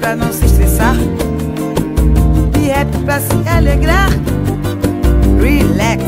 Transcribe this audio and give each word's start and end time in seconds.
pra 0.00 0.16
não 0.16 0.32
se 0.32 0.46
estressar. 0.46 0.96
E 2.60 2.68
rap 2.68 2.88
pra 3.04 3.20
se 3.20 3.48
alegrar. 3.48 4.08
Relax, 5.40 6.02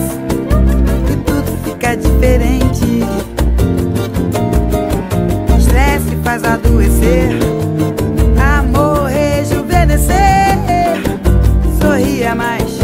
e 1.11 1.16
tudo 1.16 1.59
fica 1.64 1.96
diferente. 1.96 3.02
Estresse 5.59 6.16
faz 6.25 6.43
adoecer. 6.43 7.39
Amor 8.59 9.05
rejuvenescer. 9.05 10.56
Sorria 11.80 12.34
mais, 12.34 12.79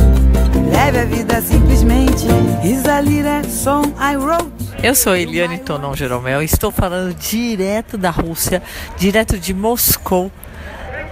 leve 0.70 0.98
a 0.98 1.04
vida 1.04 1.40
simplesmente. 1.40 2.27
Isalira, 2.62 3.43
som 3.45 3.82
I 3.98 4.16
wrote. 4.16 4.68
Eu 4.80 4.95
sou 4.95 5.16
Eliane 5.16 5.59
Tonon 5.59 5.95
Jeromel 5.95 6.40
e 6.40 6.45
estou 6.45 6.70
falando 6.70 7.12
direto 7.12 7.98
da 7.98 8.11
Rússia, 8.11 8.62
direto 8.96 9.36
de 9.36 9.52
Moscou, 9.52 10.30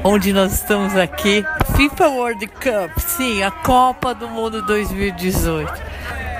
onde 0.05 0.33
nós 0.33 0.53
estamos 0.53 0.97
aqui. 0.97 1.45
FIFA 1.77 2.09
World 2.09 2.47
Cup, 2.47 2.99
sim, 2.99 3.43
a 3.43 3.51
Copa 3.51 4.15
do 4.15 4.29
Mundo 4.29 4.63
2018. 4.63 5.73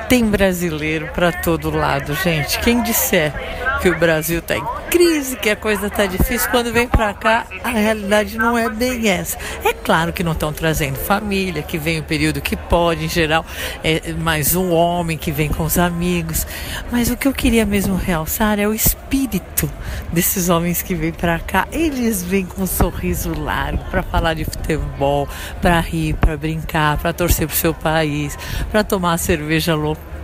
Tem 0.09 0.25
brasileiro 0.25 1.09
para 1.15 1.33
todo 1.33 1.71
lado, 1.71 2.15
gente. 2.15 2.59
Quem 2.61 2.83
disser 2.83 3.33
que 3.81 3.89
o 3.89 3.99
Brasil 3.99 4.39
está 4.39 4.57
em 4.57 4.65
crise, 4.91 5.37
que 5.37 5.51
a 5.51 5.57
coisa 5.57 5.89
está 5.89 6.07
difícil, 6.07 6.51
quando 6.51 6.73
vem 6.73 6.89
para 6.89 7.13
cá, 7.13 7.47
a 7.63 7.71
realidade 7.71 8.39
não 8.39 8.57
é 8.57 8.69
bem 8.69 9.09
essa. 9.09 9.37
É 9.65 9.73
claro 9.73 10.13
que 10.13 10.23
não 10.23 10.33
estão 10.33 10.53
trazendo 10.53 10.97
família, 10.97 11.63
que 11.63 11.79
vem 11.79 11.99
o 11.99 12.03
período 12.03 12.41
que 12.41 12.57
pode, 12.57 13.05
em 13.05 13.09
geral, 13.09 13.45
é 13.85 14.13
mais 14.13 14.55
um 14.55 14.73
homem 14.73 15.19
que 15.19 15.31
vem 15.31 15.49
com 15.49 15.65
os 15.65 15.79
amigos. 15.79 16.47
Mas 16.91 17.11
o 17.11 17.17
que 17.17 17.29
eu 17.29 17.33
queria 17.33 17.67
mesmo 17.67 17.97
realçar 17.97 18.59
é 18.59 18.67
o 18.67 18.75
espírito 18.75 19.71
desses 20.13 20.49
homens 20.49 20.83
que 20.83 20.95
vêm 20.95 21.13
para 21.13 21.39
cá. 21.39 21.67
Eles 21.71 22.23
vêm 22.23 22.47
com 22.47 22.63
um 22.63 22.67
sorriso 22.67 23.39
largo 23.39 23.85
para 23.91 24.03
falar 24.03 24.35
de 24.35 24.45
futebol, 24.45 25.29
para 25.61 25.79
rir, 25.81 26.15
para 26.15 26.37
brincar, 26.37 26.99
para 26.99 27.13
torcer 27.13 27.47
para 27.47 27.55
o 27.55 27.57
seu 27.57 27.75
país, 27.75 28.39
para 28.71 28.83
tomar 28.83 29.19
cerveja 29.19 29.75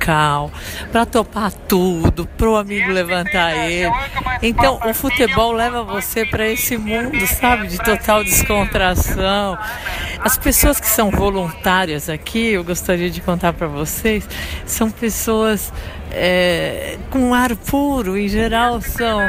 local, 0.02 0.50
para 0.90 1.06
topar 1.06 1.52
tudo, 1.52 2.26
para 2.26 2.50
o 2.50 2.56
amigo 2.56 2.90
levantar 2.90 3.56
ele. 3.56 3.92
Então, 4.42 4.80
o 4.84 4.92
futebol 4.92 5.52
leva 5.52 5.82
você 5.84 6.26
para 6.26 6.46
esse 6.48 6.76
mundo, 6.76 7.24
sabe, 7.26 7.68
de 7.68 7.78
total 7.78 8.24
descontração. 8.24 9.56
As 10.20 10.36
pessoas 10.36 10.80
que 10.80 10.88
são 10.88 11.10
voluntárias 11.10 12.08
aqui, 12.08 12.52
eu 12.52 12.64
gostaria 12.64 13.10
de 13.10 13.20
contar 13.20 13.52
para 13.52 13.68
vocês, 13.68 14.28
são 14.66 14.90
pessoas 14.90 15.72
é, 16.14 16.98
com 17.10 17.34
ar 17.34 17.56
puro, 17.56 18.16
em 18.16 18.28
geral 18.28 18.80
são 18.80 19.20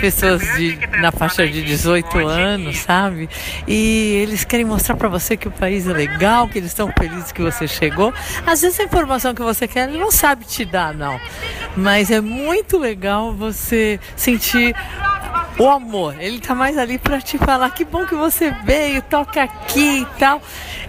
pessoas 0.00 0.40
de, 0.56 0.78
na 1.00 1.10
faixa 1.10 1.46
de 1.46 1.62
18 1.62 2.18
anos, 2.18 2.78
sabe? 2.78 3.28
E 3.66 4.20
eles 4.22 4.44
querem 4.44 4.64
mostrar 4.64 4.96
para 4.96 5.08
você 5.08 5.36
que 5.36 5.48
o 5.48 5.50
país 5.50 5.86
é 5.86 5.92
legal, 5.92 6.48
que 6.48 6.58
eles 6.58 6.70
estão 6.70 6.92
felizes 6.96 7.32
que 7.32 7.42
você 7.42 7.66
chegou. 7.66 8.12
Às 8.46 8.60
vezes 8.60 8.78
a 8.78 8.84
informação 8.84 9.34
que 9.34 9.42
você 9.42 9.66
quer, 9.66 9.88
ele 9.88 9.98
não 9.98 10.10
sabe 10.10 10.44
te 10.44 10.64
dar, 10.64 10.94
não. 10.94 11.18
Mas 11.76 12.10
é 12.10 12.20
muito 12.20 12.78
legal 12.78 13.32
você 13.34 13.98
sentir 14.16 14.74
o 15.58 15.68
amor. 15.68 16.14
Ele 16.20 16.38
tá 16.40 16.54
mais 16.54 16.78
ali 16.78 16.98
para 16.98 17.20
te 17.20 17.36
falar 17.36 17.70
que 17.70 17.84
bom 17.84 18.06
que 18.06 18.14
você 18.14 18.50
veio, 18.64 19.02
toca 19.02 19.42
aqui 19.42 20.02
e 20.02 20.06
tal. 20.18 20.40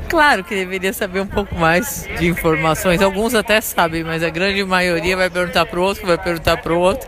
Claro 0.07 0.43
que 0.43 0.55
deveria 0.55 0.91
saber 0.91 1.21
um 1.21 1.27
pouco 1.27 1.55
mais 1.55 2.07
de 2.17 2.27
informações. 2.27 3.01
Alguns 3.01 3.35
até 3.35 3.61
sabem, 3.61 4.03
mas 4.03 4.23
a 4.23 4.29
grande 4.29 4.63
maioria 4.63 5.15
vai 5.15 5.29
perguntar 5.29 5.65
para 5.65 5.79
o 5.79 5.83
outro, 5.83 6.05
vai 6.07 6.17
perguntar 6.17 6.57
para 6.57 6.73
o 6.73 6.79
outro. 6.79 7.07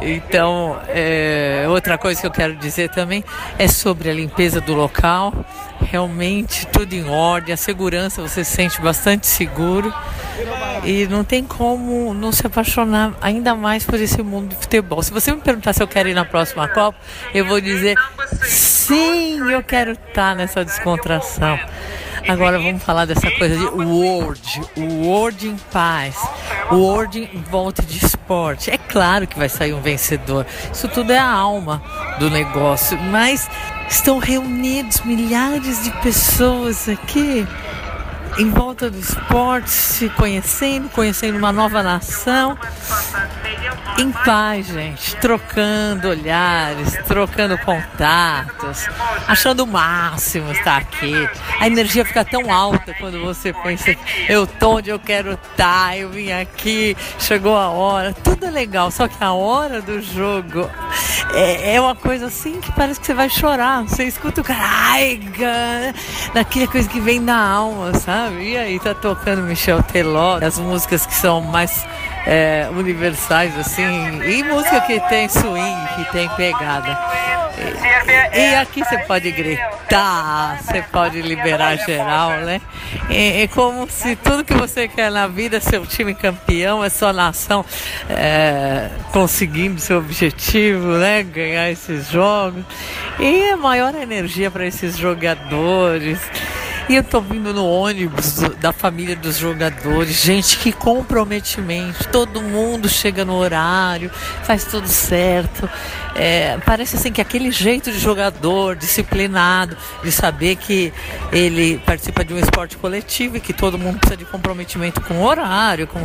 Então, 0.00 0.80
é, 0.88 1.66
outra 1.68 1.98
coisa 1.98 2.20
que 2.20 2.26
eu 2.26 2.30
quero 2.30 2.56
dizer 2.56 2.88
também 2.90 3.22
é 3.58 3.68
sobre 3.68 4.08
a 4.08 4.14
limpeza 4.14 4.60
do 4.60 4.74
local. 4.74 5.44
Realmente 5.80 6.66
tudo 6.66 6.94
em 6.94 7.08
ordem, 7.08 7.52
a 7.52 7.56
segurança 7.56 8.20
você 8.20 8.44
se 8.44 8.50
sente 8.50 8.80
bastante 8.80 9.26
seguro 9.26 9.92
e 10.84 11.06
não 11.06 11.24
tem 11.24 11.44
como 11.44 12.12
não 12.14 12.32
se 12.32 12.46
apaixonar 12.46 13.14
ainda 13.20 13.54
mais 13.54 13.84
por 13.84 14.00
esse 14.00 14.22
mundo 14.22 14.48
de 14.48 14.56
futebol. 14.56 15.02
Se 15.02 15.12
você 15.12 15.32
me 15.32 15.40
perguntar 15.40 15.72
se 15.72 15.82
eu 15.82 15.88
quero 15.88 16.08
ir 16.08 16.14
na 16.14 16.24
próxima 16.24 16.68
Copa, 16.68 16.98
eu 17.34 17.44
vou 17.44 17.60
dizer 17.60 17.96
sim, 18.42 19.38
eu 19.50 19.62
quero 19.62 19.92
estar 19.92 20.34
nessa 20.34 20.64
descontração. 20.64 21.58
Agora 22.28 22.58
vamos 22.58 22.82
falar 22.82 23.06
dessa 23.06 23.30
coisa 23.30 23.56
de 23.56 23.64
World, 23.64 24.60
World 24.76 25.48
em 25.48 25.56
paz, 25.72 26.16
World 26.70 27.18
em 27.18 27.42
volta 27.50 27.82
de 27.82 28.04
esporte. 28.04 28.70
É 28.70 28.76
claro 28.76 29.26
que 29.26 29.38
vai 29.38 29.48
sair 29.48 29.72
um 29.72 29.80
vencedor. 29.80 30.44
Isso 30.70 30.88
tudo 30.88 31.10
é 31.10 31.18
a 31.18 31.30
alma 31.30 31.82
do 32.18 32.28
negócio, 32.28 32.98
mas 32.98 33.48
estão 33.88 34.18
reunidos 34.18 35.00
milhares 35.02 35.84
de 35.84 35.90
pessoas 36.02 36.86
aqui 36.88 37.46
em 38.38 38.50
volta 38.50 38.88
do 38.88 38.98
esporte, 38.98 39.68
se 39.68 40.08
conhecendo, 40.10 40.88
conhecendo 40.90 41.36
uma 41.36 41.52
nova 41.52 41.82
nação, 41.82 42.56
em 43.98 44.12
paz, 44.12 44.68
gente, 44.68 45.16
trocando 45.16 46.08
olhares, 46.08 46.96
trocando 47.06 47.58
contatos, 47.58 48.88
achando 49.26 49.64
o 49.64 49.66
máximo 49.66 50.52
estar 50.52 50.76
aqui. 50.76 51.14
A 51.58 51.66
energia 51.66 52.04
fica 52.04 52.24
tão 52.24 52.52
alta 52.52 52.94
quando 52.94 53.20
você 53.20 53.52
pensa, 53.52 53.96
eu 54.28 54.46
tô 54.46 54.76
onde 54.76 54.90
eu 54.90 55.00
quero 55.00 55.32
estar, 55.32 55.98
eu 55.98 56.10
vim 56.10 56.30
aqui, 56.30 56.96
chegou 57.18 57.56
a 57.56 57.68
hora, 57.68 58.12
tudo 58.12 58.46
é 58.46 58.50
legal, 58.50 58.92
só 58.92 59.08
que 59.08 59.16
a 59.22 59.32
hora 59.32 59.82
do 59.82 60.00
jogo 60.00 60.70
é, 61.34 61.74
é 61.74 61.80
uma 61.80 61.94
coisa 61.94 62.26
assim 62.26 62.60
que 62.60 62.72
parece 62.72 62.98
que 63.00 63.06
você 63.06 63.14
vai 63.14 63.28
chorar. 63.28 63.82
Você 63.82 64.04
escuta 64.04 64.40
o 64.40 64.44
cara, 64.44 64.60
ai, 64.62 65.20
daquela 66.32 66.66
coisa 66.66 66.88
que 66.88 67.00
vem 67.00 67.24
da 67.24 67.36
alma, 67.36 67.94
sabe? 67.94 68.50
E 68.50 68.56
aí 68.56 68.78
tá 68.78 68.94
tocando 68.94 69.42
Michel 69.42 69.82
Teló, 69.82 70.38
as 70.42 70.58
músicas 70.58 71.06
que 71.06 71.14
são 71.14 71.40
mais 71.40 71.86
é, 72.26 72.68
universais, 72.76 73.56
assim, 73.58 74.22
e 74.22 74.42
música 74.42 74.80
que 74.82 75.00
tem 75.08 75.28
swing, 75.28 75.88
que 75.96 76.12
tem 76.12 76.28
pegada. 76.30 77.47
E, 78.34 78.54
aqui 78.54 78.84
você 78.84 78.98
pode 78.98 79.30
gritar, 79.30 80.58
você 80.62 80.82
pode 80.82 81.20
liberar 81.20 81.76
geral, 81.76 82.30
né? 82.40 82.60
É, 83.10 83.42
é, 83.42 83.48
como 83.48 83.88
se 83.90 84.16
tudo 84.16 84.44
que 84.44 84.54
você 84.54 84.88
quer 84.88 85.10
na 85.10 85.26
vida, 85.26 85.60
seu 85.60 85.86
time 85.86 86.14
campeão, 86.14 86.84
é 86.84 86.88
sua 86.88 87.12
nação 87.12 87.64
é, 88.08 88.88
conseguindo 89.12 89.80
seu 89.80 89.98
objetivo, 89.98 90.98
né? 90.98 91.22
Ganhar 91.22 91.70
esses 91.70 92.08
jogos. 92.10 92.64
E 93.18 93.50
a 93.50 93.56
maior 93.56 93.94
energia 93.94 94.50
para 94.50 94.66
esses 94.66 94.96
jogadores. 94.96 96.18
E 96.88 96.94
eu 96.94 97.04
tô 97.04 97.20
vindo 97.20 97.52
no 97.52 97.68
ônibus 97.68 98.38
da 98.60 98.72
família 98.72 99.14
dos 99.14 99.36
jogadores, 99.36 100.22
gente, 100.22 100.56
que 100.56 100.72
comprometimento. 100.72 102.08
Todo 102.08 102.40
mundo 102.40 102.88
chega 102.88 103.26
no 103.26 103.34
horário, 103.34 104.10
faz 104.42 104.64
tudo 104.64 104.88
certo. 104.88 105.68
É, 106.14 106.56
parece 106.64 106.96
assim 106.96 107.12
que 107.12 107.20
aquele 107.20 107.50
jeito 107.50 107.92
de 107.92 107.98
jogador, 107.98 108.74
disciplinado, 108.74 109.76
de 110.02 110.10
saber 110.10 110.56
que 110.56 110.90
ele 111.30 111.76
participa 111.84 112.24
de 112.24 112.32
um 112.32 112.38
esporte 112.38 112.78
coletivo 112.78 113.36
e 113.36 113.40
que 113.40 113.52
todo 113.52 113.76
mundo 113.76 113.98
precisa 113.98 114.16
de 114.16 114.24
comprometimento 114.24 115.02
com 115.02 115.18
o 115.18 115.24
horário, 115.26 115.86
com 115.86 116.00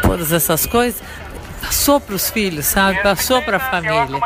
todas 0.00 0.30
essas 0.30 0.64
coisas 0.64 1.02
passou 1.64 1.98
para 1.98 2.14
os 2.14 2.28
filhos, 2.28 2.66
sabe? 2.66 3.02
Passou 3.02 3.40
para 3.40 3.56
a 3.56 3.60
família. 3.60 4.20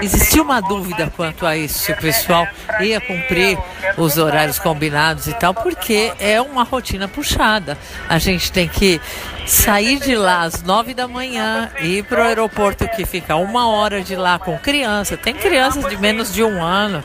Existia 0.00 0.42
uma 0.42 0.60
dúvida 0.60 1.12
quanto 1.14 1.44
a 1.44 1.56
isso, 1.56 1.80
se 1.80 1.92
o 1.92 1.96
pessoal 1.96 2.46
ia 2.80 3.00
cumprir 3.00 3.58
os 3.96 4.16
horários 4.16 4.58
combinados 4.58 5.26
e 5.26 5.34
tal, 5.34 5.52
porque 5.52 6.12
é 6.20 6.40
uma 6.40 6.62
rotina 6.62 7.08
puxada. 7.08 7.76
A 8.08 8.18
gente 8.18 8.52
tem 8.52 8.68
que 8.68 9.00
sair 9.44 9.98
de 9.98 10.14
lá 10.14 10.42
às 10.42 10.62
nove 10.62 10.94
da 10.94 11.08
manhã, 11.08 11.70
ir 11.80 12.04
para 12.04 12.20
o 12.20 12.24
aeroporto 12.24 12.86
que 12.88 13.04
fica 13.04 13.34
uma 13.34 13.68
hora 13.68 14.02
de 14.02 14.14
lá 14.14 14.38
com 14.38 14.56
criança. 14.58 15.16
Tem 15.16 15.34
crianças 15.34 15.84
de 15.88 15.96
menos 15.96 16.32
de 16.32 16.44
um 16.44 16.62
ano, 16.62 17.02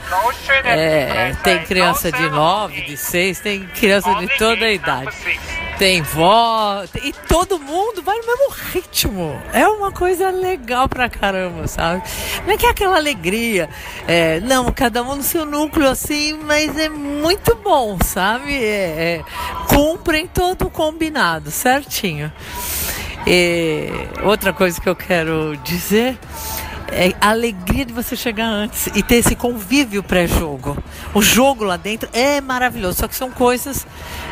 é, 0.63 1.35
tem 1.43 1.63
criança 1.63 2.11
de 2.11 2.29
nove, 2.29 2.81
de 2.81 2.95
seis, 2.97 3.39
tem 3.39 3.65
criança 3.67 4.13
de 4.15 4.27
toda 4.37 4.65
a 4.65 4.71
idade 4.71 5.15
tem 5.83 6.01
vó, 6.01 6.85
e 7.03 7.11
todo 7.27 7.59
mundo 7.59 8.01
vai 8.01 8.17
no 8.17 8.25
mesmo 8.25 8.49
ritmo. 8.71 9.37
É 9.51 9.67
uma 9.67 9.91
coisa 9.91 10.29
legal 10.29 10.87
pra 10.87 11.09
caramba, 11.09 11.67
sabe? 11.67 12.01
Não 12.45 12.53
é 12.53 12.57
que 12.57 12.65
é 12.65 12.69
aquela 12.69 12.95
alegria, 12.95 13.67
é, 14.07 14.39
não, 14.39 14.71
cada 14.71 15.03
um 15.03 15.17
no 15.17 15.23
seu 15.23 15.45
núcleo 15.45 15.89
assim, 15.89 16.39
mas 16.41 16.77
é 16.77 16.87
muito 16.87 17.53
bom, 17.55 17.97
sabe? 18.01 18.53
É, 18.53 19.19
é, 19.19 19.23
cumprem 19.67 20.25
todo 20.25 20.67
o 20.67 20.69
combinado, 20.69 21.51
certinho. 21.51 22.31
E 23.27 23.89
outra 24.23 24.53
coisa 24.53 24.79
que 24.79 24.87
eu 24.87 24.95
quero 24.95 25.57
dizer 25.65 26.17
é 26.93 27.13
a 27.19 27.29
alegria 27.29 27.85
de 27.85 27.93
você 27.93 28.15
chegar 28.15 28.45
antes 28.45 28.87
e 28.87 29.01
ter 29.01 29.15
esse 29.15 29.35
convívio 29.35 30.03
pré-jogo. 30.03 30.77
O 31.13 31.21
jogo 31.21 31.63
lá 31.63 31.77
dentro 31.77 32.07
é 32.13 32.39
maravilhoso, 32.39 32.99
só 32.99 33.07
que 33.07 33.15
são 33.15 33.31
coisas 33.31 33.85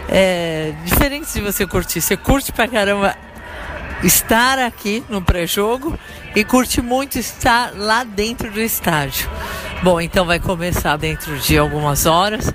é, 0.07 0.73
diferentes 0.85 1.33
de 1.33 1.41
você 1.41 1.65
curtir. 1.65 2.01
Você 2.01 2.15
curte 2.15 2.51
pra 2.51 2.67
caramba 2.67 3.15
estar 4.03 4.59
aqui 4.59 5.03
no 5.09 5.21
pré-jogo 5.21 5.97
e 6.35 6.43
curte 6.43 6.81
muito 6.81 7.17
estar 7.17 7.73
lá 7.75 8.03
dentro 8.03 8.51
do 8.51 8.59
estádio. 8.59 9.29
Bom, 9.83 9.99
então 9.99 10.25
vai 10.25 10.39
começar 10.39 10.97
dentro 10.97 11.37
de 11.39 11.57
algumas 11.57 12.05
horas 12.05 12.53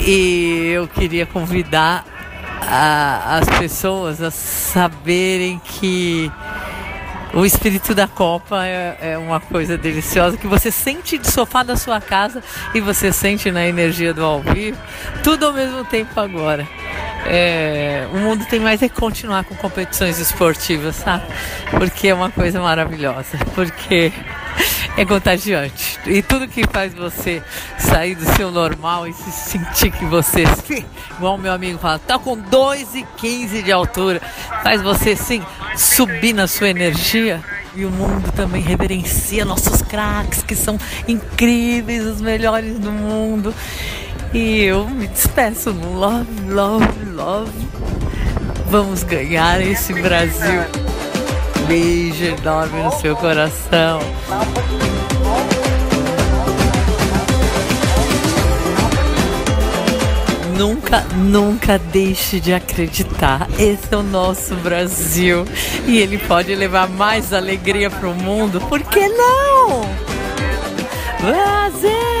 e 0.00 0.70
eu 0.72 0.88
queria 0.88 1.26
convidar 1.26 2.04
a, 2.62 3.38
as 3.38 3.58
pessoas 3.58 4.22
a 4.22 4.30
saberem 4.30 5.60
que 5.64 6.30
o 7.32 7.44
espírito 7.44 7.94
da 7.94 8.08
Copa 8.08 8.66
é, 8.66 8.96
é, 9.00 9.18
uma 9.18 9.40
coisa 9.40 9.78
deliciosa 9.78 10.36
que 10.36 10.46
você 10.46 10.70
sente 10.70 11.16
de 11.16 11.30
sofá 11.30 11.62
da 11.62 11.76
sua 11.76 12.00
casa 12.00 12.42
e 12.74 12.80
você 12.80 13.12
sente 13.12 13.50
na 13.50 13.66
energia 13.66 14.12
do 14.12 14.24
ao 14.24 14.40
vivo, 14.40 14.78
tudo 15.22 15.46
ao 15.46 15.52
mesmo 15.52 15.84
tempo 15.84 16.18
agora. 16.18 16.66
É, 17.26 18.06
o 18.12 18.18
mundo 18.18 18.44
tem 18.46 18.58
mais 18.58 18.82
é 18.82 18.88
continuar 18.88 19.44
com 19.44 19.54
competições 19.54 20.18
esportivas, 20.18 20.96
sabe? 20.96 21.24
Porque 21.70 22.08
é 22.08 22.14
uma 22.14 22.30
coisa 22.30 22.60
maravilhosa. 22.60 23.38
Porque 23.54 24.12
é 24.96 25.04
contagiante. 25.04 25.98
E 26.06 26.22
tudo 26.22 26.48
que 26.48 26.64
faz 26.66 26.94
você 26.94 27.42
sair 27.78 28.14
do 28.14 28.24
seu 28.36 28.50
normal 28.50 29.06
e 29.06 29.12
se 29.12 29.30
sentir 29.30 29.90
que 29.90 30.04
você, 30.04 30.44
igual 31.16 31.34
o 31.34 31.38
meu 31.38 31.52
amigo 31.52 31.78
fala, 31.78 31.98
tá 31.98 32.18
com 32.18 32.36
2,15 32.36 33.62
de 33.62 33.72
altura, 33.72 34.20
faz 34.62 34.82
você 34.82 35.16
sim 35.16 35.42
subir 35.76 36.32
na 36.32 36.46
sua 36.46 36.68
energia. 36.68 37.42
E 37.74 37.84
o 37.84 37.90
mundo 37.90 38.32
também 38.32 38.60
reverencia 38.60 39.44
nossos 39.44 39.80
craques, 39.80 40.42
que 40.42 40.56
são 40.56 40.76
incríveis, 41.06 42.04
os 42.04 42.20
melhores 42.20 42.78
do 42.78 42.90
mundo. 42.90 43.54
E 44.34 44.62
eu 44.62 44.88
me 44.88 45.06
despeço 45.06 45.72
no 45.72 45.98
love, 45.98 46.28
love, 46.48 47.04
love. 47.12 47.68
Vamos 48.68 49.02
ganhar 49.04 49.60
esse 49.60 49.92
Brasil 49.92 50.89
beijo 51.66 52.24
enorme 52.24 52.82
no 52.82 52.92
seu 52.92 53.16
coração. 53.16 54.00
Nunca, 60.56 61.00
nunca 61.16 61.78
deixe 61.78 62.38
de 62.38 62.52
acreditar. 62.52 63.48
Esse 63.58 63.94
é 63.94 63.96
o 63.96 64.02
nosso 64.02 64.54
Brasil 64.56 65.46
e 65.86 65.98
ele 65.98 66.18
pode 66.18 66.54
levar 66.54 66.86
mais 66.86 67.32
alegria 67.32 67.88
para 67.88 68.08
o 68.08 68.14
mundo. 68.14 68.60
Por 68.60 68.82
que 68.82 69.08
não? 69.08 69.80
Brasil! 71.20 72.19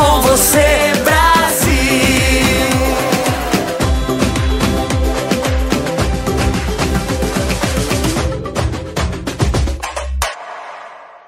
com 0.00 0.20
você. 0.22 0.89